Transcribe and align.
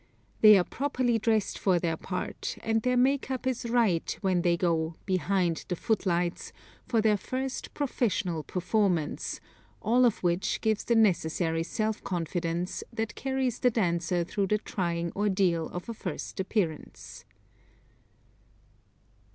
They 0.39 0.57
are 0.57 0.63
properly 0.63 1.19
dressed 1.19 1.59
for 1.59 1.77
their 1.77 1.95
part, 1.95 2.57
and 2.63 2.81
their 2.81 2.97
makeup 2.97 3.45
is 3.45 3.69
right 3.69 4.17
when 4.21 4.41
they 4.41 4.57
go 4.57 4.95
"behind 5.05 5.63
the 5.67 5.75
footlights" 5.75 6.51
for 6.87 7.01
their 7.01 7.17
first 7.17 7.75
professional 7.75 8.41
performance 8.41 9.39
all 9.79 10.03
of 10.03 10.23
which 10.23 10.59
gives 10.61 10.85
the 10.85 10.95
necessary 10.95 11.61
self 11.61 12.03
confidence 12.03 12.83
that 12.91 13.13
carries 13.13 13.59
the 13.59 13.69
dancer 13.69 14.23
through 14.23 14.47
the 14.47 14.57
trying 14.57 15.11
ordeal 15.15 15.67
of 15.69 15.87
a 15.87 15.93
first 15.93 16.39
appearance. 16.39 17.23